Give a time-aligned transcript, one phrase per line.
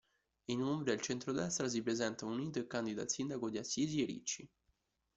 [0.47, 4.49] In Umbria il centro-destra si presenta unito e candida il sindaco di Assisi Ricci.